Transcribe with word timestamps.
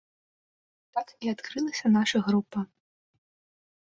Так 0.97 1.07
і 1.27 1.33
адкрылася 1.33 1.87
наша 1.97 2.17
група. 2.31 2.59